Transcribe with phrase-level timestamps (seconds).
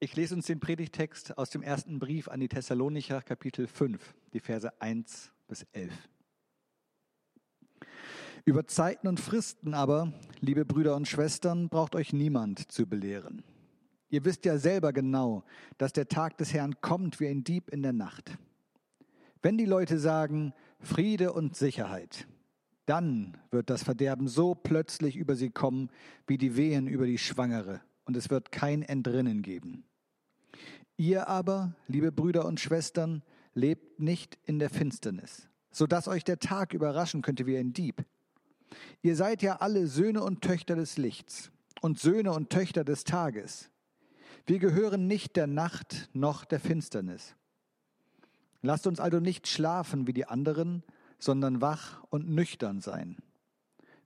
[0.00, 4.40] Ich lese uns den Predigtext aus dem ersten Brief an die Thessalonicher, Kapitel 5, die
[4.40, 5.92] Verse 1 bis 11.
[8.44, 13.42] Über Zeiten und Fristen aber, liebe Brüder und Schwestern, braucht euch niemand zu belehren.
[14.10, 15.44] Ihr wisst ja selber genau,
[15.78, 18.36] dass der Tag des Herrn kommt wie ein Dieb in der Nacht.
[19.42, 22.26] Wenn die Leute sagen Friede und Sicherheit,
[22.84, 25.90] dann wird das Verderben so plötzlich über sie kommen,
[26.26, 29.84] wie die Wehen über die Schwangere, und es wird kein Entrinnen geben.
[30.96, 33.22] Ihr aber, liebe Brüder und Schwestern,
[33.54, 38.04] lebt nicht in der Finsternis, so dass euch der Tag überraschen könnte wie ein Dieb.
[39.02, 43.70] Ihr seid ja alle Söhne und Töchter des Lichts und Söhne und Töchter des Tages.
[44.46, 47.34] Wir gehören nicht der Nacht noch der Finsternis.
[48.62, 50.82] Lasst uns also nicht schlafen wie die anderen,
[51.18, 53.16] sondern wach und nüchtern sein.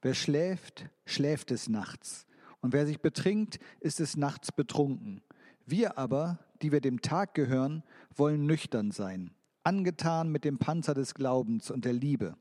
[0.03, 2.27] Wer schläft, schläft des Nachts,
[2.61, 5.23] und wer sich betrinkt, ist des Nachts betrunken.
[5.67, 7.83] Wir aber, die wir dem Tag gehören,
[8.15, 12.37] wollen nüchtern sein, angetan mit dem Panzer des Glaubens und der Liebe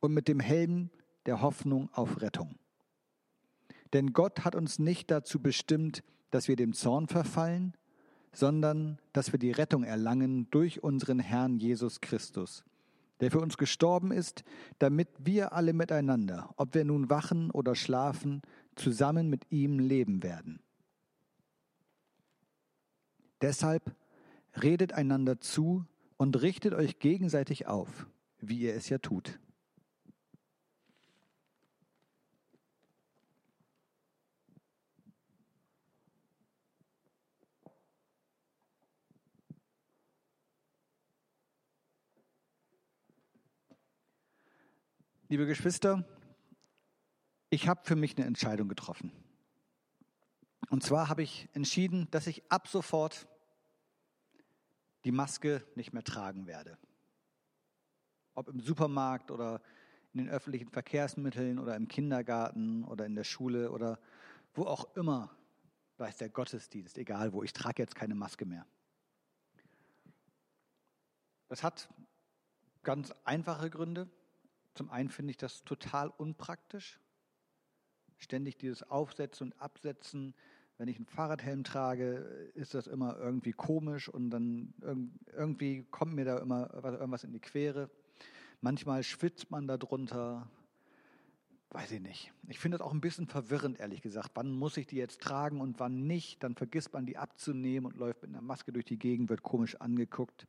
[0.00, 0.90] und mit dem Helm
[1.26, 2.56] der Hoffnung auf Rettung.
[3.92, 7.74] Denn Gott hat uns nicht dazu bestimmt, dass wir dem Zorn verfallen,
[8.32, 12.64] sondern dass wir die Rettung erlangen durch unseren Herrn Jesus Christus,
[13.20, 14.44] der für uns gestorben ist,
[14.78, 18.42] damit wir alle miteinander, ob wir nun wachen oder schlafen,
[18.78, 20.60] zusammen mit ihm leben werden.
[23.40, 23.94] Deshalb
[24.60, 25.84] redet einander zu
[26.16, 28.06] und richtet euch gegenseitig auf,
[28.40, 29.38] wie ihr es ja tut.
[45.30, 46.04] Liebe Geschwister,
[47.50, 49.12] ich habe für mich eine Entscheidung getroffen.
[50.70, 53.26] Und zwar habe ich entschieden, dass ich ab sofort
[55.04, 56.76] die Maske nicht mehr tragen werde.
[58.34, 59.62] Ob im Supermarkt oder
[60.12, 63.98] in den öffentlichen Verkehrsmitteln oder im Kindergarten oder in der Schule oder
[64.54, 65.30] wo auch immer,
[65.96, 68.66] weiß der Gottesdienst, egal wo, ich trage jetzt keine Maske mehr.
[71.48, 71.88] Das hat
[72.82, 74.08] ganz einfache Gründe.
[74.74, 77.00] Zum einen finde ich das total unpraktisch.
[78.18, 80.34] Ständig dieses Aufsetzen und Absetzen.
[80.76, 84.74] Wenn ich einen Fahrradhelm trage, ist das immer irgendwie komisch und dann
[85.36, 87.90] irgendwie kommt mir da immer irgendwas in die Quere.
[88.60, 90.48] Manchmal schwitzt man da drunter.
[91.70, 92.32] Weiß ich nicht.
[92.48, 94.30] Ich finde das auch ein bisschen verwirrend, ehrlich gesagt.
[94.34, 96.42] Wann muss ich die jetzt tragen und wann nicht?
[96.42, 99.76] Dann vergisst man die abzunehmen und läuft mit einer Maske durch die Gegend, wird komisch
[99.76, 100.46] angeguckt.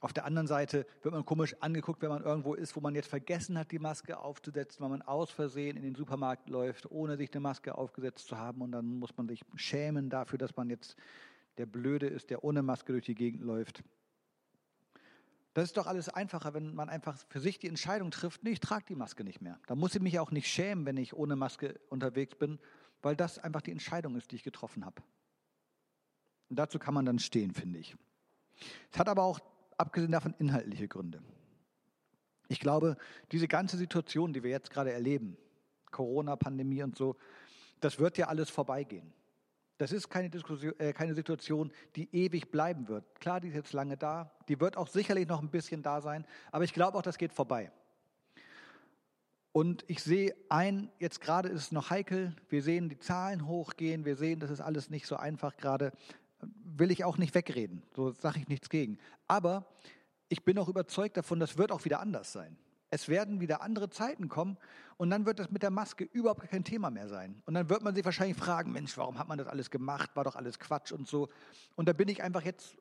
[0.00, 3.08] Auf der anderen Seite wird man komisch angeguckt, wenn man irgendwo ist, wo man jetzt
[3.08, 7.32] vergessen hat, die Maske aufzusetzen, weil man aus Versehen in den Supermarkt läuft, ohne sich
[7.32, 8.60] eine Maske aufgesetzt zu haben.
[8.60, 10.96] Und dann muss man sich schämen dafür, dass man jetzt
[11.56, 13.82] der Blöde ist, der ohne Maske durch die Gegend läuft.
[15.54, 18.60] Das ist doch alles einfacher, wenn man einfach für sich die Entscheidung trifft, nee, ich
[18.60, 19.58] trage die Maske nicht mehr.
[19.66, 22.58] Da muss ich mich auch nicht schämen, wenn ich ohne Maske unterwegs bin,
[23.02, 25.02] weil das einfach die Entscheidung ist, die ich getroffen habe.
[26.48, 27.96] Und dazu kann man dann stehen, finde ich.
[28.90, 29.40] Es hat aber auch
[29.76, 31.22] abgesehen davon inhaltliche Gründe.
[32.48, 32.96] Ich glaube,
[33.30, 35.36] diese ganze Situation, die wir jetzt gerade erleben,
[35.90, 37.16] Corona, Pandemie und so,
[37.80, 39.12] das wird ja alles vorbeigehen.
[39.82, 43.04] Das ist keine, Diskussion, äh, keine Situation, die ewig bleiben wird.
[43.18, 46.24] Klar, die ist jetzt lange da, die wird auch sicherlich noch ein bisschen da sein,
[46.52, 47.72] aber ich glaube auch, das geht vorbei.
[49.50, 54.04] Und ich sehe ein, jetzt gerade ist es noch heikel, wir sehen die Zahlen hochgehen,
[54.04, 55.90] wir sehen, das ist alles nicht so einfach gerade,
[56.62, 59.00] will ich auch nicht wegreden, so sage ich nichts gegen.
[59.26, 59.66] Aber
[60.28, 62.56] ich bin auch überzeugt davon, das wird auch wieder anders sein.
[62.94, 64.58] Es werden wieder andere Zeiten kommen
[64.98, 67.40] und dann wird das mit der Maske überhaupt kein Thema mehr sein.
[67.46, 70.14] Und dann wird man sich wahrscheinlich fragen, Mensch, warum hat man das alles gemacht?
[70.14, 71.30] War doch alles Quatsch und so.
[71.74, 72.76] Und da bin ich einfach jetzt,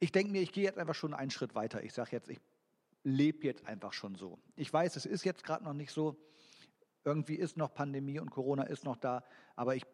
[0.00, 1.84] ich denke mir, ich gehe jetzt einfach schon einen Schritt weiter.
[1.84, 2.40] Ich sage jetzt, ich
[3.04, 4.38] lebe jetzt einfach schon so.
[4.56, 6.16] Ich weiß, es ist jetzt gerade noch nicht so.
[7.04, 9.22] Irgendwie ist noch Pandemie und Corona ist noch da,
[9.54, 9.84] aber ich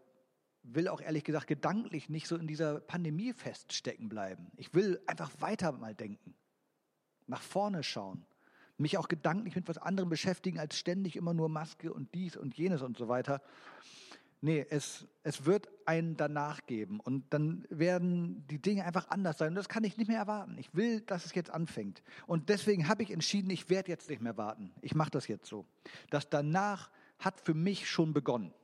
[0.62, 4.52] will auch ehrlich gesagt gedanklich nicht so in dieser Pandemie feststecken bleiben.
[4.56, 6.36] Ich will einfach weiter mal denken,
[7.26, 8.24] nach vorne schauen,
[8.78, 12.56] mich auch gedanklich mit was anderem beschäftigen, als ständig immer nur Maske und dies und
[12.56, 13.42] jenes und so weiter.
[14.40, 19.48] Nee, es, es wird einen danach geben und dann werden die Dinge einfach anders sein
[19.48, 20.56] und das kann ich nicht mehr erwarten.
[20.58, 24.22] Ich will, dass es jetzt anfängt und deswegen habe ich entschieden, ich werde jetzt nicht
[24.22, 24.72] mehr warten.
[24.80, 25.66] Ich mache das jetzt so.
[26.10, 28.54] Das danach hat für mich schon begonnen.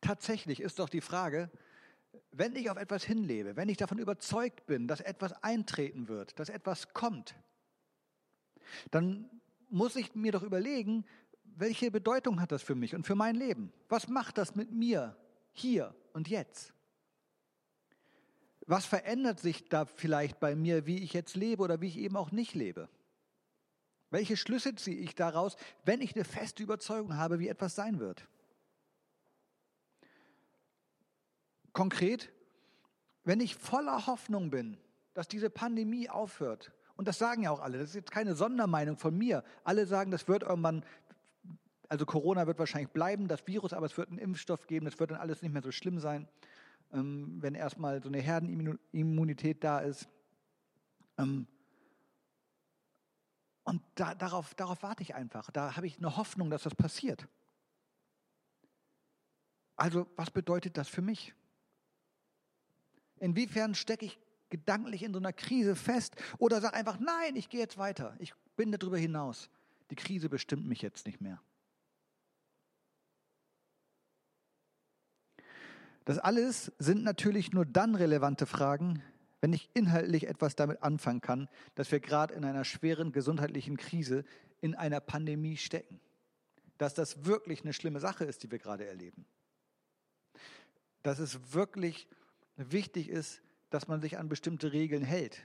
[0.00, 1.50] Tatsächlich ist doch die Frage,
[2.32, 6.48] wenn ich auf etwas hinlebe, wenn ich davon überzeugt bin, dass etwas eintreten wird, dass
[6.48, 7.34] etwas kommt,
[8.90, 9.28] dann
[9.68, 11.04] muss ich mir doch überlegen,
[11.44, 13.72] welche Bedeutung hat das für mich und für mein Leben?
[13.88, 15.16] Was macht das mit mir
[15.52, 16.72] hier und jetzt?
[18.66, 22.16] Was verändert sich da vielleicht bei mir, wie ich jetzt lebe oder wie ich eben
[22.16, 22.88] auch nicht lebe?
[24.10, 28.26] Welche Schlüsse ziehe ich daraus, wenn ich eine feste Überzeugung habe, wie etwas sein wird?
[31.72, 32.30] Konkret,
[33.24, 34.78] wenn ich voller Hoffnung bin,
[35.14, 38.96] dass diese Pandemie aufhört, und das sagen ja auch alle, das ist jetzt keine Sondermeinung
[38.96, 40.84] von mir, alle sagen, das wird irgendwann,
[41.88, 45.10] also Corona wird wahrscheinlich bleiben, das Virus, aber es wird einen Impfstoff geben, das wird
[45.10, 46.28] dann alles nicht mehr so schlimm sein,
[46.92, 50.08] ähm, wenn erstmal so eine Herdenimmunität da ist.
[51.18, 51.46] Ähm,
[53.64, 55.50] und da, darauf, darauf warte ich einfach.
[55.50, 57.28] Da habe ich eine Hoffnung, dass das passiert.
[59.76, 61.34] Also, was bedeutet das für mich?
[63.22, 64.18] Inwiefern stecke ich
[64.50, 68.16] gedanklich in so einer Krise fest oder sage einfach, nein, ich gehe jetzt weiter.
[68.18, 69.48] Ich bin darüber hinaus.
[69.90, 71.40] Die Krise bestimmt mich jetzt nicht mehr.
[76.04, 79.00] Das alles sind natürlich nur dann relevante Fragen,
[79.40, 84.24] wenn ich inhaltlich etwas damit anfangen kann, dass wir gerade in einer schweren gesundheitlichen Krise,
[84.60, 86.00] in einer Pandemie stecken.
[86.76, 89.26] Dass das wirklich eine schlimme Sache ist, die wir gerade erleben.
[91.04, 92.08] Dass es wirklich
[92.70, 95.38] wichtig ist, dass man sich an bestimmte Regeln hält,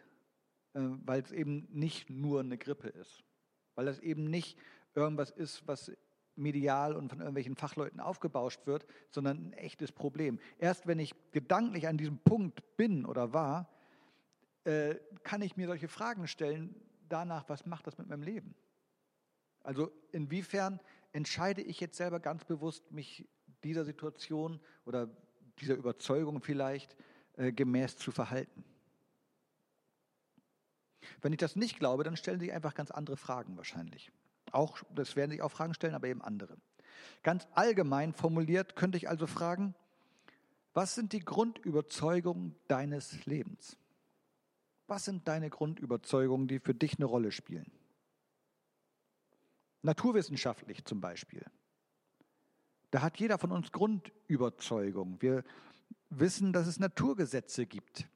[0.74, 3.24] äh, weil es eben nicht nur eine Grippe ist.
[3.76, 4.58] Weil das eben nicht
[4.94, 5.92] irgendwas ist, was
[6.36, 10.40] medial und von irgendwelchen Fachleuten aufgebauscht wird, sondern ein echtes Problem.
[10.60, 13.74] Erst wenn ich gedanklich an diesem Punkt bin oder war,
[14.64, 16.76] äh, kann ich mir solche Fragen stellen
[17.10, 18.54] danach, was macht das mit meinem Leben?
[19.64, 20.80] Also inwiefern
[21.12, 23.28] entscheide ich jetzt selber ganz bewusst, mich
[23.64, 25.10] dieser Situation oder
[25.60, 26.96] dieser Überzeugung vielleicht
[27.38, 28.64] äh, gemäß zu verhalten?
[31.22, 34.12] Wenn ich das nicht glaube, dann stellen sich einfach ganz andere Fragen wahrscheinlich.
[34.52, 36.58] Auch, das werden sich auch Fragen stellen, aber eben andere.
[37.24, 39.76] Ganz allgemein formuliert könnte ich also fragen,
[40.74, 43.78] was sind die Grundüberzeugungen deines Lebens?
[44.88, 47.72] Was sind deine Grundüberzeugungen, die für dich eine Rolle spielen?
[49.82, 51.44] Naturwissenschaftlich zum Beispiel.
[52.92, 55.22] Da hat jeder von uns Grundüberzeugungen.
[55.22, 55.44] Wir
[56.10, 58.08] wissen, dass es Naturgesetze gibt,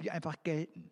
[0.00, 0.90] die einfach gelten.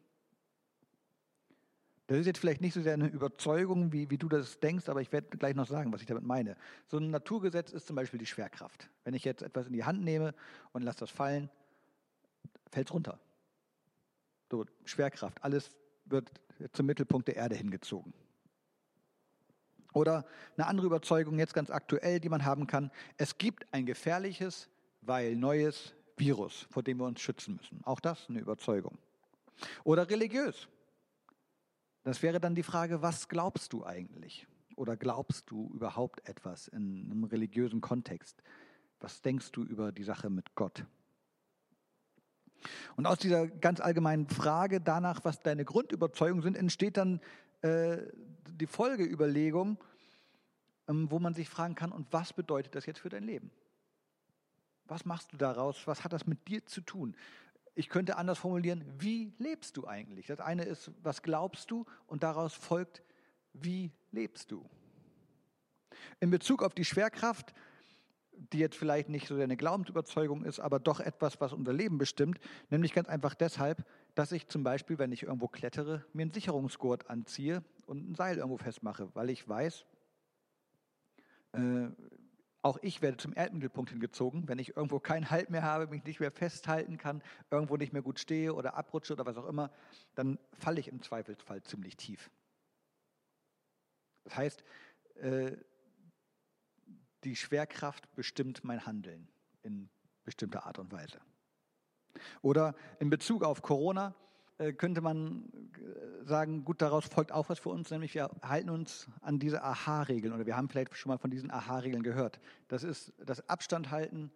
[2.06, 5.00] Das ist jetzt vielleicht nicht so sehr eine Überzeugung, wie, wie du das denkst, aber
[5.00, 6.56] ich werde gleich noch sagen, was ich damit meine.
[6.88, 8.90] So ein Naturgesetz ist zum Beispiel die Schwerkraft.
[9.04, 10.34] Wenn ich jetzt etwas in die Hand nehme
[10.72, 11.48] und lasse das fallen,
[12.72, 13.20] fällt es runter.
[14.50, 16.32] So, Schwerkraft, alles wird
[16.72, 18.12] zum Mittelpunkt der Erde hingezogen.
[19.92, 20.26] Oder
[20.56, 24.68] eine andere Überzeugung, jetzt ganz aktuell, die man haben kann, es gibt ein gefährliches,
[25.00, 27.80] weil neues Virus, vor dem wir uns schützen müssen.
[27.84, 28.98] Auch das eine Überzeugung.
[29.82, 30.68] Oder religiös.
[32.04, 34.46] Das wäre dann die Frage, was glaubst du eigentlich?
[34.76, 38.42] Oder glaubst du überhaupt etwas in einem religiösen Kontext?
[39.00, 40.84] Was denkst du über die Sache mit Gott?
[42.96, 47.20] Und aus dieser ganz allgemeinen Frage danach, was deine Grundüberzeugungen sind, entsteht dann
[47.62, 47.98] äh,
[48.46, 49.78] die Folgeüberlegung,
[50.88, 53.50] ähm, wo man sich fragen kann, und was bedeutet das jetzt für dein Leben?
[54.90, 55.86] Was machst du daraus?
[55.86, 57.16] Was hat das mit dir zu tun?
[57.74, 60.26] Ich könnte anders formulieren, wie lebst du eigentlich?
[60.26, 61.86] Das eine ist, was glaubst du?
[62.06, 63.02] Und daraus folgt,
[63.52, 64.68] wie lebst du?
[66.18, 67.54] In Bezug auf die Schwerkraft
[68.52, 72.38] die jetzt vielleicht nicht so eine Glaubensüberzeugung ist, aber doch etwas, was unser Leben bestimmt,
[72.70, 77.10] nämlich ganz einfach deshalb, dass ich zum Beispiel, wenn ich irgendwo klettere, mir einen Sicherungsgurt
[77.10, 79.84] anziehe und ein Seil irgendwo festmache, weil ich weiß,
[81.52, 81.88] äh,
[82.62, 86.20] auch ich werde zum Erdmittelpunkt hingezogen, wenn ich irgendwo keinen Halt mehr habe, mich nicht
[86.20, 89.70] mehr festhalten kann, irgendwo nicht mehr gut stehe oder abrutsche oder was auch immer,
[90.14, 92.30] dann falle ich im Zweifelsfall ziemlich tief.
[94.24, 94.64] Das heißt,
[95.16, 95.56] äh,
[97.24, 99.28] die Schwerkraft bestimmt mein Handeln
[99.62, 99.88] in
[100.24, 101.20] bestimmter Art und Weise.
[102.42, 104.14] Oder in Bezug auf Corona
[104.72, 109.08] könnte man äh, sagen, gut, daraus folgt auch was für uns, nämlich wir halten uns
[109.22, 112.40] an diese Aha-Regeln oder wir haben vielleicht schon mal von diesen Aha-Regeln gehört.
[112.68, 114.30] Das ist das Abstand halten,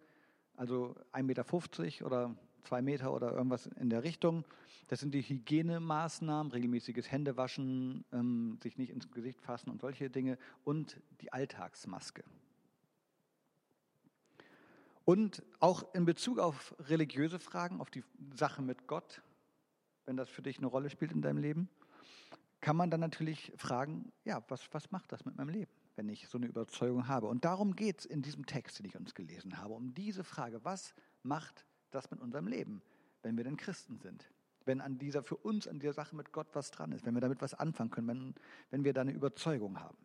[0.55, 4.43] also 1,50 Meter oder zwei Meter oder irgendwas in der Richtung.
[4.87, 10.37] Das sind die Hygienemaßnahmen, regelmäßiges Händewaschen, ähm, sich nicht ins Gesicht fassen und solche Dinge
[10.63, 12.23] und die Alltagsmaske.
[15.05, 18.03] Und auch in Bezug auf religiöse Fragen, auf die
[18.33, 19.21] Sache mit Gott,
[20.05, 21.69] wenn das für dich eine Rolle spielt in deinem Leben,
[22.61, 26.27] kann man dann natürlich fragen, ja, was, was macht das mit meinem Leben, wenn ich
[26.27, 27.27] so eine Überzeugung habe?
[27.27, 30.63] Und darum geht es in diesem Text, den ich uns gelesen habe, um diese Frage,
[30.63, 32.81] was macht das mit unserem Leben,
[33.21, 34.31] wenn wir denn Christen sind?
[34.65, 37.21] Wenn an dieser, für uns an dieser Sache mit Gott was dran ist, wenn wir
[37.21, 38.35] damit was anfangen können, wenn,
[38.71, 39.97] wenn wir da eine Überzeugung haben.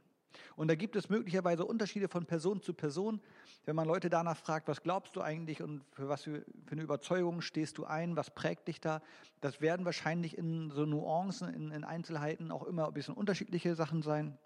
[0.57, 3.21] Und da gibt es möglicherweise Unterschiede von Person zu Person.
[3.65, 7.41] Wenn man Leute danach fragt, was glaubst du eigentlich und für was für, eine Überzeugung
[7.41, 9.03] stehst du ein, was prägt dich da,
[9.41, 14.03] das werden wahrscheinlich in so Nuancen, in, in Einzelheiten auch immer ein bisschen unterschiedliche Sachen
[14.03, 14.39] sein,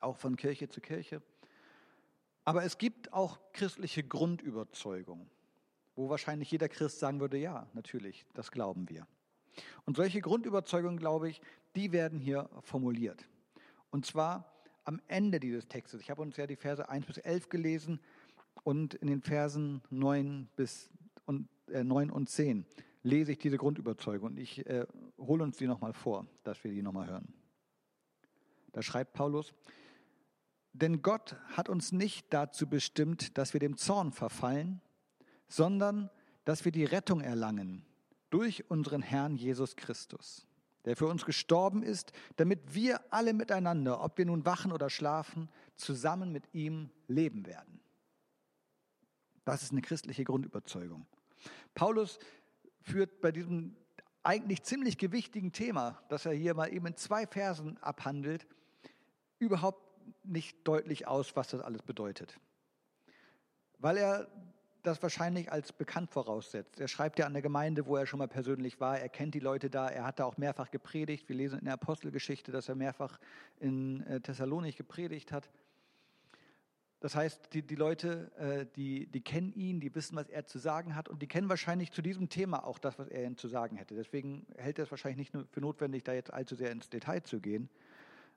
[0.00, 1.22] auch von Kirche zu Kirche.
[2.44, 5.28] Aber es gibt auch christliche Grundüberzeugungen,
[5.96, 9.06] wo wahrscheinlich jeder Christ sagen würde, ja, natürlich, das glauben wir.
[9.84, 11.40] Und solche Grundüberzeugungen, glaube ich,
[11.74, 13.26] die werden hier formuliert.
[13.90, 14.55] Und zwar
[14.86, 16.00] am Ende dieses Textes.
[16.00, 18.00] Ich habe uns ja die Verse 1 bis 11 gelesen
[18.62, 20.90] und in den Versen 9 bis
[21.26, 22.64] und, äh, 9 und 10
[23.02, 24.86] lese ich diese Grundüberzeugung und ich äh,
[25.18, 27.34] hole uns die nochmal vor, dass wir die nochmal hören.
[28.72, 29.54] Da schreibt Paulus,
[30.72, 34.80] denn Gott hat uns nicht dazu bestimmt, dass wir dem Zorn verfallen,
[35.48, 36.10] sondern
[36.44, 37.84] dass wir die Rettung erlangen
[38.30, 40.46] durch unseren Herrn Jesus Christus,
[40.86, 45.50] der für uns gestorben ist, damit wir alle miteinander, ob wir nun wachen oder schlafen,
[45.74, 47.80] zusammen mit ihm leben werden.
[49.44, 51.06] Das ist eine christliche Grundüberzeugung.
[51.74, 52.18] Paulus
[52.80, 53.76] führt bei diesem
[54.22, 58.46] eigentlich ziemlich gewichtigen Thema, das er hier mal eben in zwei Versen abhandelt,
[59.38, 59.82] überhaupt
[60.24, 62.38] nicht deutlich aus, was das alles bedeutet.
[63.78, 64.28] Weil er
[64.86, 66.80] das wahrscheinlich als bekannt voraussetzt.
[66.80, 68.98] Er schreibt ja an der Gemeinde, wo er schon mal persönlich war.
[68.98, 69.88] Er kennt die Leute da.
[69.88, 71.28] Er hat da auch mehrfach gepredigt.
[71.28, 73.18] Wir lesen in der Apostelgeschichte, dass er mehrfach
[73.58, 75.50] in äh, Thessalonik gepredigt hat.
[77.00, 80.58] Das heißt, die, die Leute, äh, die, die kennen ihn, die wissen, was er zu
[80.58, 83.48] sagen hat und die kennen wahrscheinlich zu diesem Thema auch das, was er ihnen zu
[83.48, 83.94] sagen hätte.
[83.94, 87.40] Deswegen hält er es wahrscheinlich nicht für notwendig, da jetzt allzu sehr ins Detail zu
[87.40, 87.68] gehen.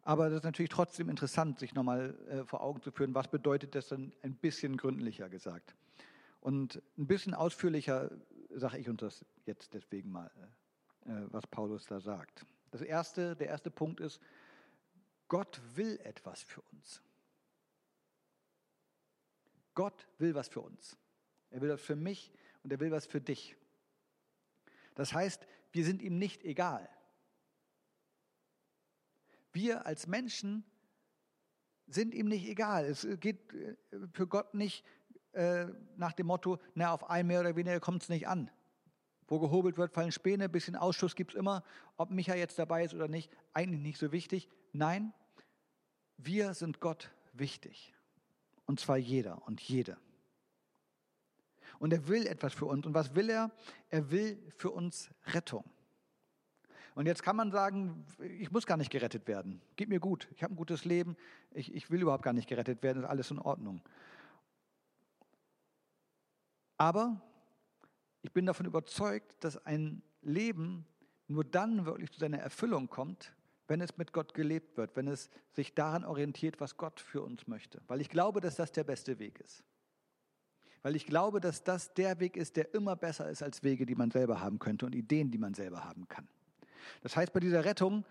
[0.03, 3.75] Aber das ist natürlich trotzdem interessant, sich nochmal äh, vor Augen zu führen, was bedeutet
[3.75, 5.75] das dann ein bisschen gründlicher gesagt.
[6.39, 8.11] Und ein bisschen ausführlicher
[8.49, 10.31] sage ich uns das jetzt deswegen mal,
[11.05, 12.45] äh, was Paulus da sagt.
[12.71, 14.21] Das erste, der erste Punkt ist,
[15.27, 17.01] Gott will etwas für uns.
[19.75, 20.97] Gott will was für uns.
[21.51, 22.31] Er will was für mich
[22.63, 23.55] und er will was für dich.
[24.95, 26.89] Das heißt, wir sind ihm nicht egal.
[29.51, 30.63] Wir als Menschen
[31.87, 32.85] sind ihm nicht egal.
[32.85, 33.75] Es geht äh,
[34.13, 34.85] für Gott nicht
[35.33, 38.49] äh, nach dem Motto, na, auf ein mehr oder weniger kommt es nicht an.
[39.27, 41.63] Wo gehobelt wird, fallen Späne, bisschen Ausschuss gibt es immer.
[41.97, 44.49] Ob Micha jetzt dabei ist oder nicht, eigentlich nicht so wichtig.
[44.73, 45.13] Nein,
[46.17, 47.93] wir sind Gott wichtig.
[48.65, 49.97] Und zwar jeder und jede.
[51.79, 52.85] Und er will etwas für uns.
[52.85, 53.51] Und was will er?
[53.89, 55.63] Er will für uns Rettung.
[56.95, 59.61] Und jetzt kann man sagen, ich muss gar nicht gerettet werden.
[59.75, 60.27] Geht mir gut.
[60.35, 61.15] Ich habe ein gutes Leben.
[61.51, 63.03] Ich, ich will überhaupt gar nicht gerettet werden.
[63.03, 63.81] Ist alles in Ordnung.
[66.79, 67.21] Aber
[68.21, 70.85] ich bin davon überzeugt, dass ein Leben
[71.27, 73.35] nur dann wirklich zu seiner Erfüllung kommt,
[73.67, 77.47] wenn es mit Gott gelebt wird, wenn es sich daran orientiert, was Gott für uns
[77.47, 77.81] möchte.
[77.87, 79.63] Weil ich glaube, dass das der beste Weg ist.
[80.81, 83.95] Weil ich glaube, dass das der Weg ist, der immer besser ist als Wege, die
[83.95, 86.29] man selber haben könnte und Ideen, die man selber haben kann.
[87.01, 88.05] Das heißt, bei dieser Rettung,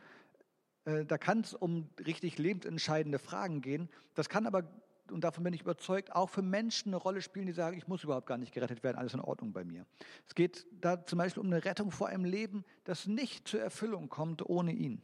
[0.85, 3.89] äh, da kann es um richtig lebensentscheidende Fragen gehen.
[4.15, 4.71] Das kann aber
[5.13, 8.05] und davon bin ich überzeugt, auch für Menschen eine Rolle spielen, die sagen, ich muss
[8.05, 9.87] überhaupt gar nicht gerettet werden, alles in Ordnung bei mir.
[10.27, 14.09] Es geht da zum Beispiel um eine Rettung vor einem Leben, das nicht zur Erfüllung
[14.09, 15.03] kommt ohne ihn.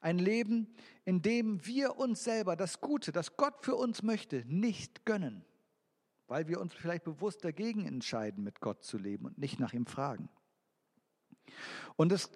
[0.00, 5.04] Ein Leben, in dem wir uns selber das Gute, das Gott für uns möchte, nicht
[5.04, 5.44] gönnen,
[6.26, 9.86] weil wir uns vielleicht bewusst dagegen entscheiden, mit Gott zu leben und nicht nach ihm
[9.86, 10.28] fragen.
[11.96, 12.30] Und es,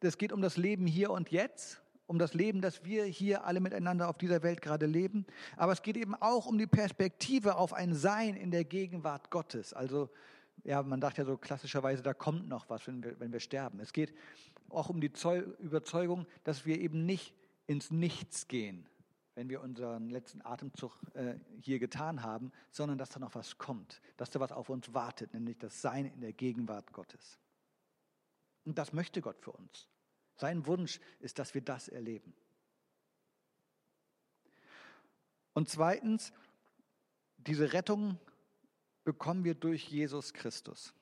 [0.00, 3.60] es geht um das Leben hier und jetzt um das Leben, das wir hier alle
[3.60, 5.26] miteinander auf dieser Welt gerade leben.
[5.56, 9.72] Aber es geht eben auch um die Perspektive auf ein Sein in der Gegenwart Gottes.
[9.72, 10.08] Also,
[10.64, 13.80] ja, man dachte ja so klassischerweise, da kommt noch was, wenn wir, wenn wir sterben.
[13.80, 14.14] Es geht
[14.70, 15.12] auch um die
[15.58, 17.34] Überzeugung, dass wir eben nicht
[17.66, 18.88] ins Nichts gehen,
[19.34, 24.00] wenn wir unseren letzten Atemzug äh, hier getan haben, sondern dass da noch was kommt,
[24.16, 27.38] dass da was auf uns wartet, nämlich das Sein in der Gegenwart Gottes.
[28.64, 29.88] Und das möchte Gott für uns.
[30.36, 32.34] Sein Wunsch ist, dass wir das erleben.
[35.54, 36.32] Und zweitens,
[37.38, 38.18] diese Rettung
[39.04, 40.92] bekommen wir durch Jesus Christus.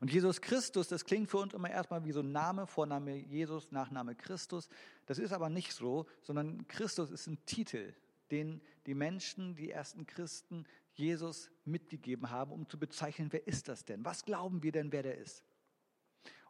[0.00, 3.72] Und Jesus Christus, das klingt für uns immer erstmal wie so ein Name, Vorname Jesus,
[3.72, 4.68] Nachname Christus.
[5.06, 7.94] Das ist aber nicht so, sondern Christus ist ein Titel,
[8.30, 13.84] den die Menschen, die ersten Christen Jesus mitgegeben haben, um zu bezeichnen, wer ist das
[13.84, 14.04] denn?
[14.04, 15.42] Was glauben wir denn, wer der ist?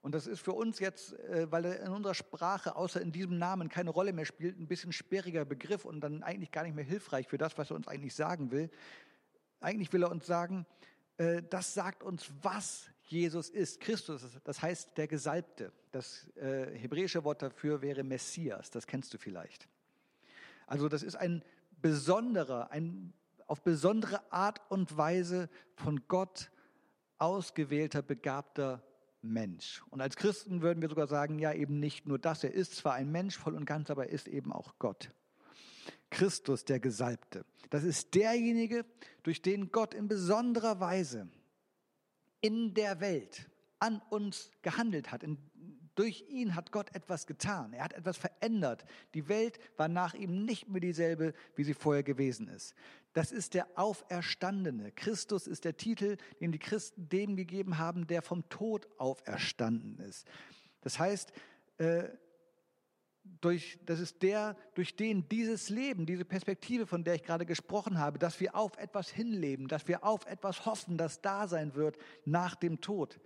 [0.02, 3.38] Und das ist für uns jetzt, äh, weil er in unserer Sprache außer in diesem
[3.38, 6.84] Namen keine Rolle mehr spielt, ein bisschen sperriger Begriff und dann eigentlich gar nicht mehr
[6.84, 8.68] hilfreich für das, was er uns eigentlich sagen will.
[9.60, 10.66] Eigentlich will er uns sagen,
[11.18, 13.80] äh, das sagt uns, was Jesus ist.
[13.80, 15.72] Christus, das heißt der Gesalbte.
[15.92, 19.68] Das äh, hebräische Wort dafür wäre Messias, das kennst du vielleicht.
[20.66, 21.44] Also das ist ein
[21.80, 23.12] besonderer, ein
[23.46, 26.50] auf besondere Art und Weise von Gott
[27.18, 28.82] ausgewählter, begabter
[29.22, 29.82] Mensch.
[29.90, 32.94] Und als Christen würden wir sogar sagen, ja eben nicht nur das, er ist zwar
[32.94, 35.10] ein Mensch voll und ganz, aber er ist eben auch Gott.
[36.10, 37.44] Christus, der Gesalbte.
[37.70, 38.84] Das ist derjenige,
[39.22, 41.28] durch den Gott in besonderer Weise
[42.40, 43.48] in der Welt
[43.78, 45.22] an uns gehandelt hat.
[45.22, 45.38] In,
[45.94, 47.72] durch ihn hat Gott etwas getan.
[47.72, 48.84] Er hat etwas verändert.
[49.14, 52.74] Die Welt war nach ihm nicht mehr dieselbe, wie sie vorher gewesen ist.
[53.12, 54.92] Das ist der Auferstandene.
[54.92, 60.26] Christus ist der Titel, den die Christen dem gegeben haben, der vom Tod auferstanden ist.
[60.80, 61.32] Das heißt,
[61.78, 62.08] äh,
[63.40, 67.98] durch, das ist der, durch den dieses Leben, diese Perspektive, von der ich gerade gesprochen
[67.98, 71.98] habe, dass wir auf etwas hinleben, dass wir auf etwas hoffen, das da sein wird
[72.24, 73.20] nach dem Tod.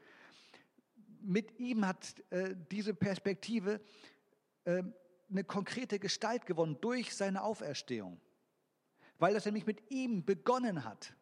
[1.27, 3.81] Mit ihm hat äh, diese Perspektive
[4.65, 4.83] äh,
[5.29, 8.21] eine konkrete Gestalt gewonnen durch seine Auferstehung,
[9.19, 11.15] weil das nämlich mit ihm begonnen hat.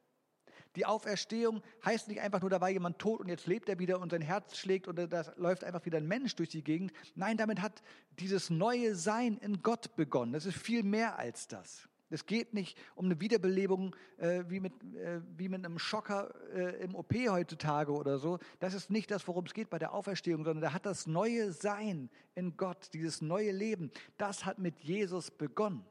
[0.77, 4.01] Die Auferstehung heißt nicht einfach nur, da war jemand tot und jetzt lebt er wieder
[4.01, 6.93] und sein Herz schlägt und da läuft einfach wieder ein Mensch durch die Gegend.
[7.15, 7.83] Nein, damit hat
[8.19, 10.33] dieses neue Sein in Gott begonnen.
[10.33, 11.89] Das ist viel mehr als das.
[12.15, 16.83] Es geht nicht um eine Wiederbelebung äh, wie, mit, äh, wie mit einem Schocker äh,
[16.83, 18.39] im OP heutzutage oder so.
[18.61, 21.53] Das ist nicht das, worum es geht bei der Auferstehung, sondern da hat das neue
[21.53, 25.85] Sein in Gott, dieses neue Leben, das hat mit Jesus begonnen.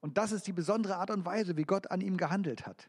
[0.00, 2.88] Und das ist die besondere Art und Weise, wie Gott an ihm gehandelt hat.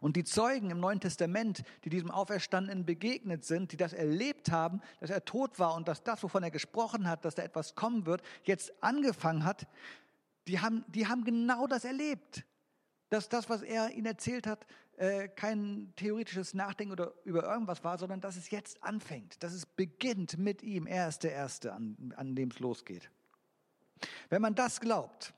[0.00, 4.80] Und die Zeugen im Neuen Testament, die diesem Auferstandenen begegnet sind, die das erlebt haben,
[5.00, 8.06] dass er tot war und dass das, wovon er gesprochen hat, dass da etwas kommen
[8.06, 9.66] wird, jetzt angefangen hat,
[10.46, 12.44] die haben, die haben genau das erlebt.
[13.08, 14.66] Dass das, was er ihnen erzählt hat,
[14.96, 19.66] äh, kein theoretisches Nachdenken oder über irgendwas war, sondern dass es jetzt anfängt, dass es
[19.66, 20.86] beginnt mit ihm.
[20.86, 23.10] Er ist der Erste, an, an dem es losgeht.
[24.28, 25.34] Wenn man das glaubt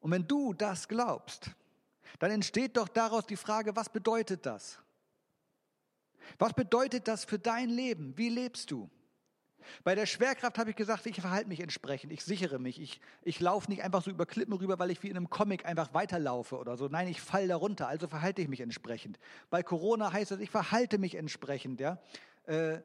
[0.00, 1.50] und wenn du das glaubst,
[2.18, 4.78] dann entsteht doch daraus die Frage, was bedeutet das?
[6.38, 8.16] Was bedeutet das für dein Leben?
[8.16, 8.90] Wie lebst du?
[9.84, 13.40] Bei der Schwerkraft habe ich gesagt, ich verhalte mich entsprechend, ich sichere mich, ich, ich
[13.40, 16.56] laufe nicht einfach so über Klippen rüber, weil ich wie in einem Comic einfach weiterlaufe
[16.56, 16.88] oder so.
[16.88, 19.18] Nein, ich falle darunter, also verhalte ich mich entsprechend.
[19.50, 21.80] Bei Corona heißt es, ich verhalte mich entsprechend.
[21.80, 21.98] Ja?
[22.46, 22.78] Äh,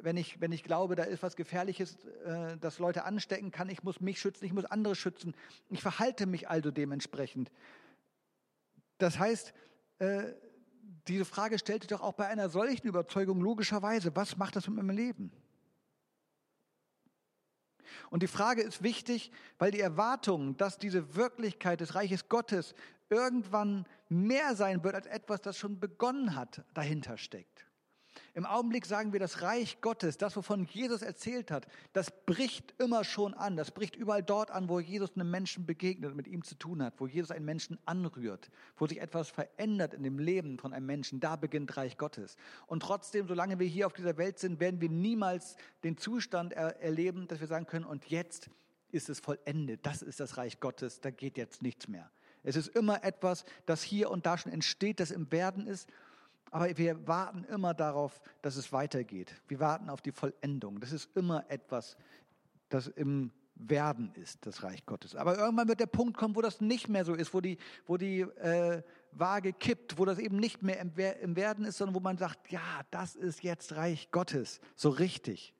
[0.00, 3.82] wenn, ich, wenn ich glaube, da ist was Gefährliches, äh, das Leute anstecken kann, ich
[3.82, 5.34] muss mich schützen, ich muss andere schützen.
[5.70, 7.50] Ich verhalte mich also dementsprechend.
[8.98, 9.54] Das heißt,
[9.98, 10.32] äh,
[11.08, 14.76] diese Frage stellt sich doch auch bei einer solchen Überzeugung logischerweise, was macht das mit
[14.76, 15.32] meinem Leben?
[18.10, 22.74] Und die Frage ist wichtig, weil die Erwartung, dass diese Wirklichkeit des Reiches Gottes
[23.10, 27.66] irgendwann mehr sein wird als etwas, das schon begonnen hat, dahinter steckt.
[28.36, 33.04] Im Augenblick sagen wir, das Reich Gottes, das, wovon Jesus erzählt hat, das bricht immer
[33.04, 33.56] schon an.
[33.56, 36.82] Das bricht überall dort an, wo Jesus einem Menschen begegnet und mit ihm zu tun
[36.82, 40.86] hat, wo Jesus einen Menschen anrührt, wo sich etwas verändert in dem Leben von einem
[40.86, 41.20] Menschen.
[41.20, 42.36] Da beginnt Reich Gottes.
[42.66, 46.80] Und trotzdem, solange wir hier auf dieser Welt sind, werden wir niemals den Zustand er
[46.80, 48.50] erleben, dass wir sagen können, und jetzt
[48.90, 49.86] ist es vollendet.
[49.86, 51.00] Das ist das Reich Gottes.
[51.00, 52.10] Da geht jetzt nichts mehr.
[52.42, 55.88] Es ist immer etwas, das hier und da schon entsteht, das im Werden ist
[56.54, 59.34] aber wir warten immer darauf, dass es weitergeht.
[59.48, 60.78] Wir warten auf die Vollendung.
[60.78, 61.96] Das ist immer etwas,
[62.68, 65.16] das im Werden ist, das Reich Gottes.
[65.16, 67.96] Aber irgendwann wird der Punkt kommen, wo das nicht mehr so ist, wo die, wo
[67.96, 70.94] die äh, Waage kippt, wo das eben nicht mehr im,
[71.34, 75.56] Werden ist, sondern wo man sagt, ja, das ist jetzt Reich Gottes, so richtig.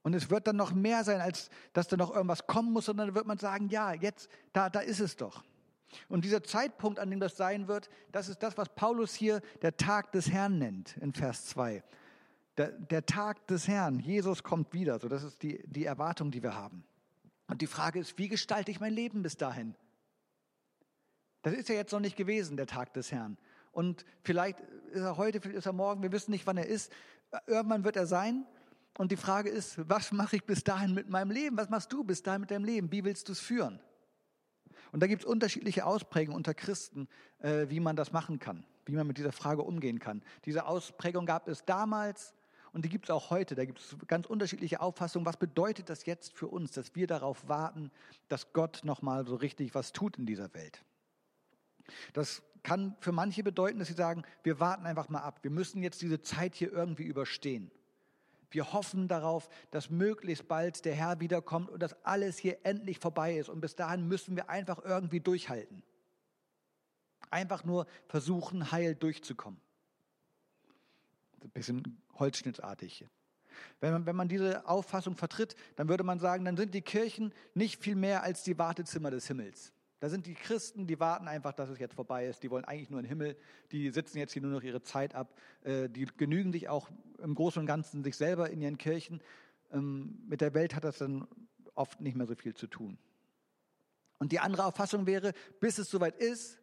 [0.00, 3.08] Und es wird dann noch mehr sein, als dass da noch irgendwas kommen muss, sondern
[3.08, 5.44] dann wird man sagen, ja, jetzt, da, da ist es doch.
[6.08, 9.76] Und dieser Zeitpunkt, an dem das sein wird, das ist das, was Paulus hier der
[9.76, 11.82] Tag des Herrn nennt in Vers 2.
[12.56, 14.98] Der, der Tag des Herrn, Jesus kommt wieder.
[14.98, 16.84] So, das ist die, die Erwartung, die wir haben.
[17.46, 19.74] Und die Frage ist, wie gestalte ich mein Leben bis dahin?
[21.42, 23.38] Das ist ja jetzt noch nicht gewesen, der Tag des Herrn.
[23.72, 26.92] Und vielleicht ist er heute, vielleicht ist er morgen, wir wissen nicht, wann er ist.
[27.46, 28.44] Irgendwann wird er sein.
[28.98, 31.56] Und die Frage ist, was mache ich bis dahin mit meinem Leben?
[31.56, 32.90] Was machst du bis dahin mit deinem Leben?
[32.90, 33.80] Wie willst du es führen?
[34.92, 37.08] Und da gibt es unterschiedliche Ausprägungen unter Christen,
[37.40, 40.22] äh, wie man das machen kann, wie man mit dieser Frage umgehen kann.
[40.44, 42.34] Diese Ausprägung gab es damals
[42.72, 43.54] und die gibt es auch heute.
[43.54, 45.26] Da gibt es ganz unterschiedliche Auffassungen.
[45.26, 47.90] Was bedeutet das jetzt für uns, dass wir darauf warten,
[48.28, 50.84] dass Gott nochmal so richtig was tut in dieser Welt?
[52.12, 55.38] Das kann für manche bedeuten, dass sie sagen, wir warten einfach mal ab.
[55.42, 57.70] Wir müssen jetzt diese Zeit hier irgendwie überstehen.
[58.50, 63.36] Wir hoffen darauf, dass möglichst bald der Herr wiederkommt und dass alles hier endlich vorbei
[63.36, 63.48] ist.
[63.48, 65.82] Und bis dahin müssen wir einfach irgendwie durchhalten.
[67.30, 69.60] Einfach nur versuchen, heil durchzukommen.
[71.42, 73.06] Ein bisschen holzschnittartig.
[73.80, 77.34] Wenn man, wenn man diese Auffassung vertritt, dann würde man sagen, dann sind die Kirchen
[77.54, 79.72] nicht viel mehr als die Wartezimmer des Himmels.
[80.00, 82.42] Da sind die Christen, die warten einfach, dass es jetzt vorbei ist.
[82.42, 83.36] Die wollen eigentlich nur in den Himmel.
[83.72, 85.34] Die sitzen jetzt hier nur noch ihre Zeit ab.
[85.64, 89.20] Äh, die genügen sich auch im Großen und Ganzen sich selber in ihren Kirchen.
[89.72, 91.26] Ähm, mit der Welt hat das dann
[91.74, 92.96] oft nicht mehr so viel zu tun.
[94.18, 96.58] Und die andere Auffassung wäre, bis es soweit ist,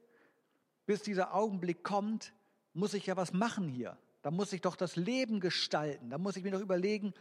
[0.86, 2.34] bis dieser Augenblick kommt,
[2.74, 3.98] muss ich ja was machen hier.
[4.22, 6.10] Da muss ich doch das Leben gestalten.
[6.10, 7.14] Da muss ich mir doch überlegen,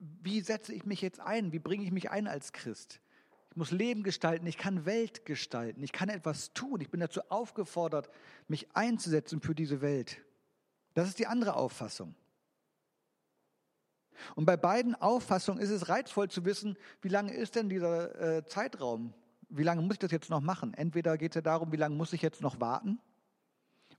[0.00, 1.52] wie setze ich mich jetzt ein?
[1.52, 3.01] Wie bringe ich mich ein als Christ?
[3.52, 6.80] Ich muss Leben gestalten, ich kann Welt gestalten, ich kann etwas tun.
[6.80, 8.08] Ich bin dazu aufgefordert,
[8.48, 10.22] mich einzusetzen für diese Welt.
[10.94, 12.14] Das ist die andere Auffassung.
[14.36, 18.46] Und bei beiden Auffassungen ist es reizvoll zu wissen, wie lange ist denn dieser äh,
[18.46, 19.12] Zeitraum?
[19.50, 20.72] Wie lange muss ich das jetzt noch machen?
[20.72, 23.00] Entweder geht es ja darum, wie lange muss ich jetzt noch warten?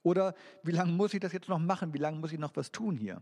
[0.01, 1.93] Oder wie lange muss ich das jetzt noch machen?
[1.93, 3.21] Wie lange muss ich noch was tun hier?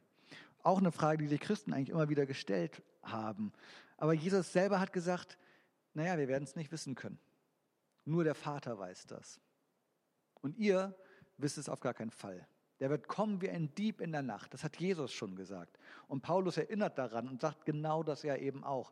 [0.63, 3.51] Auch eine Frage, die sich Christen eigentlich immer wieder gestellt haben.
[3.97, 5.37] Aber Jesus selber hat gesagt,
[5.93, 7.19] naja, wir werden es nicht wissen können.
[8.05, 9.39] Nur der Vater weiß das.
[10.41, 10.95] Und ihr
[11.37, 12.47] wisst es auf gar keinen Fall.
[12.79, 14.53] Der wird kommen wie ein Dieb in der Nacht.
[14.53, 15.77] Das hat Jesus schon gesagt.
[16.07, 18.91] Und Paulus erinnert daran und sagt genau das ja eben auch.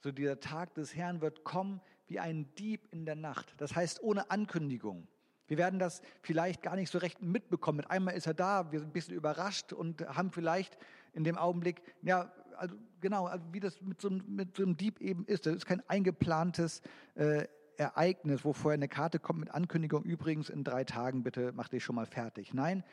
[0.00, 3.54] So dieser Tag des Herrn wird kommen wie ein Dieb in der Nacht.
[3.58, 5.08] Das heißt ohne Ankündigung.
[5.46, 7.78] Wir werden das vielleicht gar nicht so recht mitbekommen.
[7.78, 10.78] Mit einmal ist er da, wir sind ein bisschen überrascht und haben vielleicht
[11.12, 15.00] in dem Augenblick, ja, also genau, also wie das mit so, mit so einem Dieb
[15.00, 15.46] eben ist.
[15.46, 16.82] Das ist kein eingeplantes
[17.14, 21.68] äh, Ereignis, wo vorher eine Karte kommt mit Ankündigung, übrigens in drei Tagen bitte mach
[21.68, 22.52] dich schon mal fertig.
[22.52, 22.84] Nein,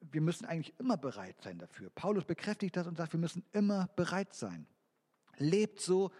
[0.00, 1.90] wir müssen eigentlich immer bereit sein dafür.
[1.90, 4.66] Paulus bekräftigt das und sagt, wir müssen immer bereit sein.
[5.38, 6.10] Lebt so,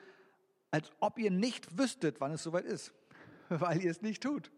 [0.71, 2.93] als ob ihr nicht wüsstet, wann es soweit ist,
[3.49, 4.51] weil ihr es nicht tut.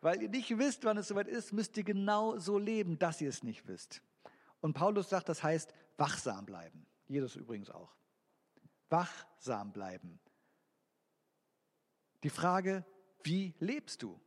[0.00, 3.28] Weil ihr nicht wisst, wann es soweit ist, müsst ihr genau so leben, dass ihr
[3.28, 4.02] es nicht wisst.
[4.60, 6.84] Und Paulus sagt, das heißt wachsam bleiben.
[7.06, 7.94] Jesus übrigens auch.
[8.90, 10.18] Wachsam bleiben.
[12.24, 12.84] Die Frage,
[13.22, 14.20] wie lebst du?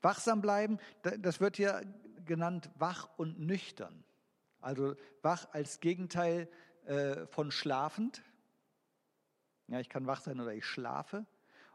[0.00, 1.82] Wachsam bleiben, das wird hier
[2.24, 4.04] genannt wach und nüchtern.
[4.60, 6.48] Also wach als Gegenteil
[6.86, 8.22] äh, von schlafend.
[9.68, 11.26] Ja, ich kann wach sein oder ich schlafe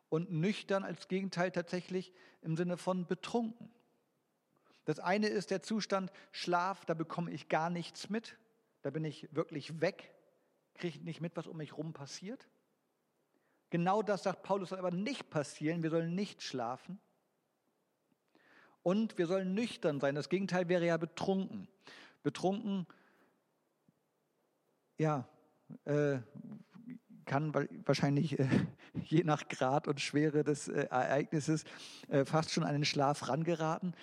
[0.10, 3.72] und nüchtern als Gegenteil tatsächlich im Sinne von betrunken.
[4.86, 8.38] Das eine ist der Zustand Schlaf, da bekomme ich gar nichts mit,
[8.84, 10.14] da bin ich wirklich weg,
[10.76, 12.48] kriege nicht mit, was um mich herum passiert.
[13.72, 17.00] Genau das sagt Paulus soll aber nicht passieren, wir sollen nicht schlafen.
[18.84, 21.68] Und wir sollen nüchtern sein, das Gegenteil wäre ja betrunken.
[22.22, 22.86] Betrunken,
[24.98, 25.28] ja,
[25.86, 26.20] äh,
[27.26, 27.54] kann
[27.86, 28.48] wahrscheinlich äh,
[28.94, 31.64] je nach Grad und Schwere des äh, Ereignisses
[32.08, 33.96] äh, fast schon an den Schlaf rangeraten.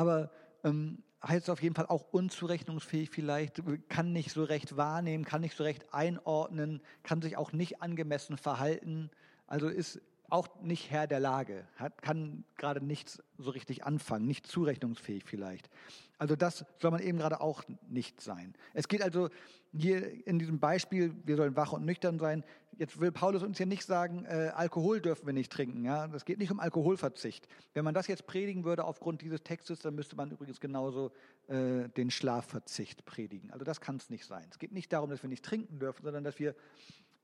[0.00, 0.30] Aber
[0.64, 5.54] ähm, heißt auf jeden Fall auch unzurechnungsfähig vielleicht, kann nicht so recht wahrnehmen, kann nicht
[5.54, 9.10] so recht einordnen, kann sich auch nicht angemessen verhalten.
[9.46, 14.46] Also ist auch nicht Herr der Lage, hat, kann gerade nichts so richtig anfangen, nicht
[14.46, 15.68] zurechnungsfähig vielleicht.
[16.16, 18.54] Also das soll man eben gerade auch nicht sein.
[18.72, 19.28] Es geht also
[19.72, 22.44] hier in diesem Beispiel, wir sollen wach und nüchtern sein.
[22.76, 25.84] Jetzt will Paulus uns hier nicht sagen, äh, Alkohol dürfen wir nicht trinken.
[25.84, 27.46] Ja, das geht nicht um Alkoholverzicht.
[27.74, 31.12] Wenn man das jetzt predigen würde aufgrund dieses Textes, dann müsste man übrigens genauso
[31.48, 33.50] äh, den Schlafverzicht predigen.
[33.50, 34.46] Also das kann es nicht sein.
[34.50, 36.54] Es geht nicht darum, dass wir nicht trinken dürfen, sondern dass wir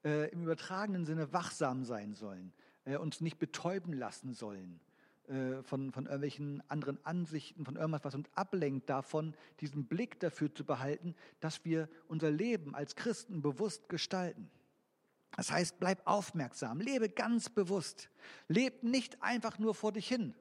[0.05, 2.53] äh, im übertragenen Sinne wachsam sein sollen
[2.87, 4.81] äh, uns nicht betäuben lassen sollen
[5.29, 10.55] äh, von, von irgendwelchen anderen Ansichten, von irgendwas, was uns ablenkt davon, diesen Blick dafür
[10.55, 14.51] zu behalten, dass wir unser Leben als Christen bewusst gestalten.
[15.37, 18.09] Das heißt, bleib aufmerksam, lebe ganz bewusst,
[18.49, 20.35] leb nicht einfach nur vor dich hin,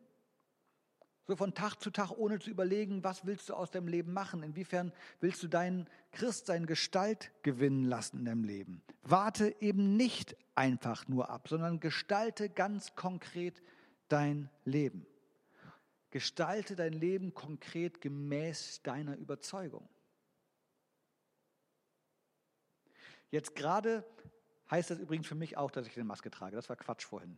[1.28, 4.44] so von Tag zu Tag, ohne zu überlegen, was willst du aus deinem Leben machen?
[4.44, 8.84] Inwiefern willst du deinen Christsein Gestalt gewinnen lassen in deinem Leben?
[9.02, 13.64] Warte eben nicht einfach nur ab, sondern gestalte ganz konkret
[14.08, 15.06] dein Leben.
[16.12, 19.90] Gestalte dein Leben konkret gemäß deiner Überzeugung.
[23.32, 24.06] Jetzt gerade
[24.72, 26.56] heißt das übrigens für mich auch, dass ich eine Maske trage.
[26.56, 27.38] Das war Quatsch vorhin.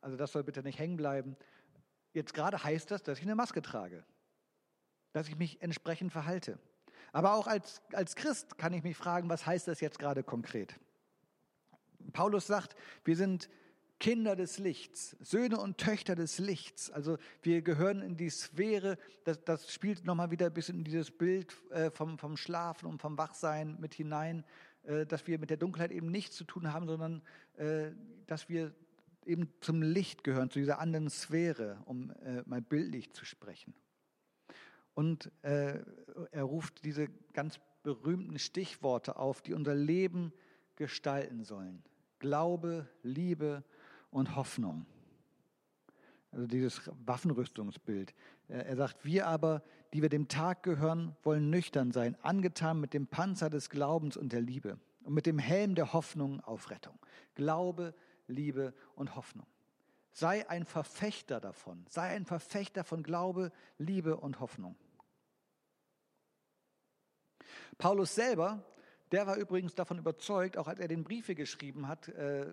[0.00, 1.36] Also das soll bitte nicht hängen bleiben.
[2.12, 4.04] Jetzt gerade heißt das, dass ich eine Maske trage,
[5.12, 6.58] dass ich mich entsprechend verhalte.
[7.12, 10.78] Aber auch als, als Christ kann ich mich fragen, was heißt das jetzt gerade konkret?
[12.12, 13.48] Paulus sagt, wir sind
[14.00, 16.90] Kinder des Lichts, Söhne und Töchter des Lichts.
[16.90, 21.10] Also wir gehören in die Sphäre, das, das spielt nochmal wieder ein bisschen in dieses
[21.10, 24.44] Bild äh, vom, vom Schlafen und vom Wachsein mit hinein,
[24.84, 27.22] äh, dass wir mit der Dunkelheit eben nichts zu tun haben, sondern
[27.58, 27.90] äh,
[28.26, 28.72] dass wir
[29.26, 32.10] eben zum Licht gehören, zu dieser anderen Sphäre, um
[32.46, 33.74] mal bildlich zu sprechen.
[34.94, 35.84] Und er
[36.42, 40.32] ruft diese ganz berühmten Stichworte auf, die unser Leben
[40.76, 41.84] gestalten sollen.
[42.18, 43.62] Glaube, Liebe
[44.10, 44.86] und Hoffnung.
[46.32, 48.14] Also dieses Waffenrüstungsbild.
[48.48, 53.06] Er sagt, wir aber, die wir dem Tag gehören, wollen nüchtern sein, angetan mit dem
[53.06, 56.98] Panzer des Glaubens und der Liebe und mit dem Helm der Hoffnung auf Rettung.
[57.34, 57.94] Glaube,
[58.26, 59.46] Liebe und Hoffnung.
[60.12, 61.84] Sei ein Verfechter davon.
[61.88, 64.76] Sei ein Verfechter von Glaube, Liebe und Hoffnung.
[67.78, 68.64] Paulus selber,
[69.10, 72.46] der war übrigens davon überzeugt, auch als er den Briefe geschrieben hat, äh,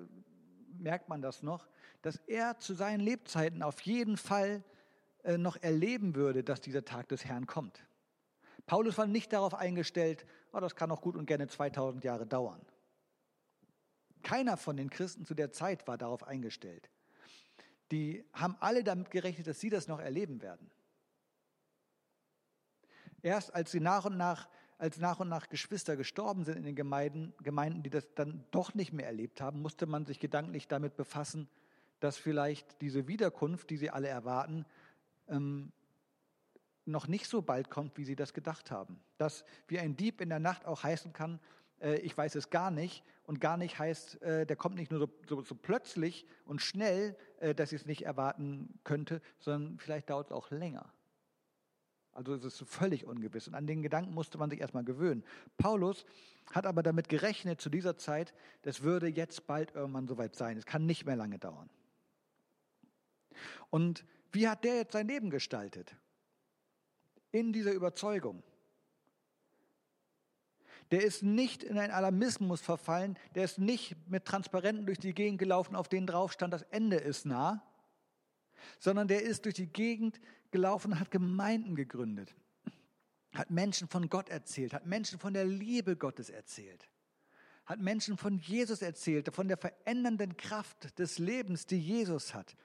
[0.79, 1.67] merkt man das noch,
[2.01, 4.63] dass er zu seinen Lebzeiten auf jeden Fall
[5.23, 7.83] äh, noch erleben würde, dass dieser Tag des Herrn kommt.
[8.65, 12.61] Paulus war nicht darauf eingestellt, oh, das kann auch gut und gerne 2000 Jahre dauern.
[14.23, 16.89] Keiner von den Christen zu der Zeit war darauf eingestellt.
[17.91, 20.69] Die haben alle damit gerechnet, dass sie das noch erleben werden.
[23.21, 26.75] Erst als sie nach und nach, als nach und nach Geschwister gestorben sind in den
[26.75, 30.95] Gemeinden, Gemeinden, die das dann doch nicht mehr erlebt haben, musste man sich gedanklich damit
[30.95, 31.47] befassen,
[31.99, 34.65] dass vielleicht diese Wiederkunft, die sie alle erwarten,
[35.27, 35.71] ähm,
[36.85, 38.99] noch nicht so bald kommt, wie sie das gedacht haben.
[39.17, 41.39] Dass wie ein Dieb in der Nacht auch heißen kann,
[41.81, 43.03] äh, ich weiß es gar nicht.
[43.25, 47.17] Und gar nicht heißt, äh, der kommt nicht nur so, so, so plötzlich und schnell,
[47.39, 50.93] äh, dass ich es nicht erwarten könnte, sondern vielleicht dauert es auch länger.
[52.17, 53.47] Also es ist völlig ungewiss.
[53.47, 55.23] Und an den Gedanken musste man sich erstmal gewöhnen.
[55.57, 56.03] Paulus
[56.51, 60.57] hat aber damit gerechnet zu dieser Zeit, das würde jetzt bald irgendwann soweit sein.
[60.57, 61.69] Es kann nicht mehr lange dauern.
[63.69, 65.95] Und wie hat der jetzt sein Leben gestaltet?
[67.31, 68.41] In dieser Überzeugung.
[70.89, 75.37] Der ist nicht in einen Alarmismus verfallen, der ist nicht mit Transparenten durch die Gegend
[75.37, 77.61] gelaufen, auf denen drauf stand, das Ende ist nah,
[78.79, 80.19] sondern der ist durch die Gegend
[80.51, 82.35] gelaufen und hat Gemeinden gegründet,
[83.33, 86.89] hat Menschen von Gott erzählt, hat Menschen von der Liebe Gottes erzählt,
[87.65, 92.55] hat Menschen von Jesus erzählt, von der verändernden Kraft des Lebens, die Jesus hat,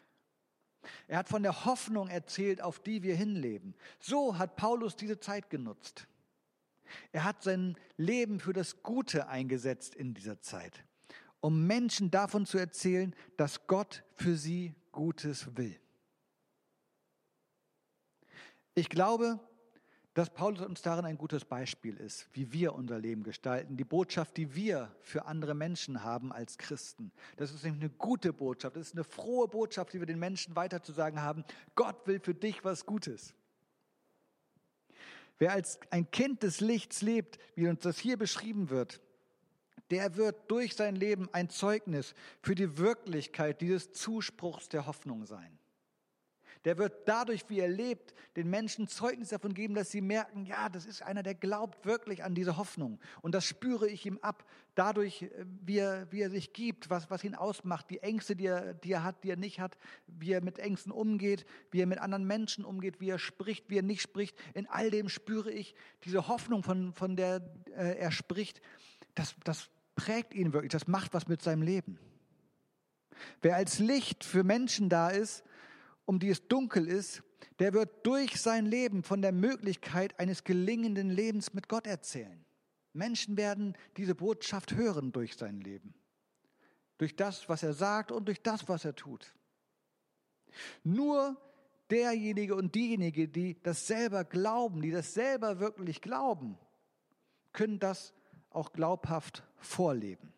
[1.07, 3.75] er hat von der Hoffnung erzählt, auf die wir hinleben.
[4.01, 6.07] So hat Paulus diese Zeit genutzt.
[7.13, 10.85] Er hat sein Leben für das Gute eingesetzt in dieser Zeit,
[11.41, 15.79] um Menschen davon zu erzählen, dass Gott für sie Gutes will.
[18.75, 19.39] Ich glaube,
[20.15, 24.37] dass Paulus uns darin ein gutes Beispiel ist, wie wir unser Leben gestalten, die Botschaft,
[24.37, 27.13] die wir für andere Menschen haben als Christen.
[27.37, 30.55] Das ist nämlich eine gute Botschaft, das ist eine frohe Botschaft, die wir den Menschen
[30.55, 31.45] weiterzusagen haben.
[31.75, 33.35] Gott will für dich was Gutes.
[35.39, 39.01] Wer als ein Kind des Lichts lebt, wie uns das hier beschrieben wird,
[39.91, 45.59] der wird durch sein Leben ein Zeugnis für die Wirklichkeit dieses Zuspruchs der Hoffnung sein.
[46.65, 50.69] Der wird dadurch, wie er lebt, den Menschen Zeugnis davon geben, dass sie merken, ja,
[50.69, 53.01] das ist einer, der glaubt wirklich an diese Hoffnung.
[53.21, 54.45] Und das spüre ich ihm ab,
[54.75, 58.47] dadurch, äh, wie er, wie er sich gibt, was, was ihn ausmacht, die Ängste, die
[58.47, 61.87] er, die er hat, die er nicht hat, wie er mit Ängsten umgeht, wie er
[61.87, 64.37] mit anderen Menschen umgeht, wie er spricht, wie er nicht spricht.
[64.55, 67.43] In all dem spüre ich diese Hoffnung, von, von der
[67.77, 68.61] äh, er spricht.
[69.15, 71.99] Das, das prägt ihn wirklich, das macht was mit seinem Leben.
[73.41, 75.45] Wer als Licht für Menschen da ist,
[76.05, 77.23] um die es dunkel ist,
[77.59, 82.45] der wird durch sein Leben von der Möglichkeit eines gelingenden Lebens mit Gott erzählen.
[82.93, 85.95] Menschen werden diese Botschaft hören durch sein Leben.
[86.99, 89.35] Durch das, was er sagt und durch das, was er tut.
[90.85, 91.37] Nur
[91.91, 96.59] derjenige und diejenige, die das selber glauben, die das selber wirklich glauben,
[97.53, 98.15] können das
[98.51, 100.33] auch glaubhaft vorleben.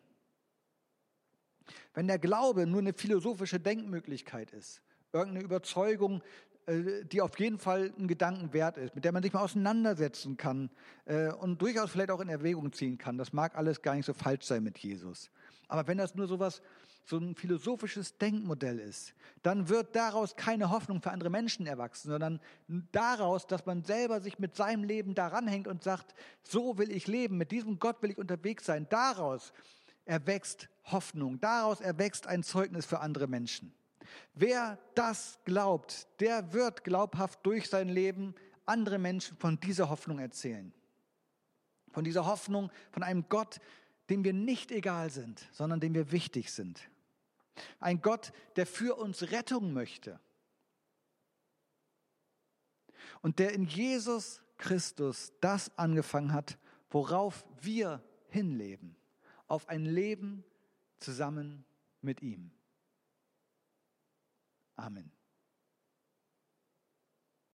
[1.93, 4.81] Wenn der Glaube nur eine philosophische Denkmöglichkeit ist,
[5.15, 6.21] irgendeine Überzeugung,
[6.67, 10.37] äh, die auf jeden Fall ein Gedanken wert ist, mit der man sich mal auseinandersetzen
[10.37, 10.69] kann
[11.05, 13.17] äh, und durchaus vielleicht auch in Erwägung ziehen kann.
[13.17, 15.31] Das mag alles gar nicht so falsch sein mit Jesus.
[15.67, 16.61] Aber wenn das nur so was,
[17.05, 22.39] so ein philosophisches Denkmodell ist, dann wird daraus keine Hoffnung für andere Menschen erwachsen, sondern
[22.91, 27.07] daraus, dass man selber sich mit seinem Leben daran hängt und sagt, so will ich
[27.07, 28.87] leben, mit diesem Gott will ich unterwegs sein.
[28.89, 29.53] Daraus
[30.05, 33.71] erwächst Hoffnung, daraus erwächst ein Zeugnis für andere Menschen.
[34.33, 40.73] Wer das glaubt, der wird glaubhaft durch sein Leben andere Menschen von dieser Hoffnung erzählen.
[41.91, 43.59] Von dieser Hoffnung, von einem Gott,
[44.09, 46.89] dem wir nicht egal sind, sondern dem wir wichtig sind.
[47.79, 50.19] Ein Gott, der für uns Rettung möchte.
[53.21, 56.57] Und der in Jesus Christus das angefangen hat,
[56.89, 58.95] worauf wir hinleben.
[59.47, 60.43] Auf ein Leben
[60.99, 61.65] zusammen
[62.01, 62.51] mit ihm.
[64.77, 65.14] Amen.